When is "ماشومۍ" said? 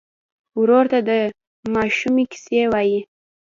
1.73-2.25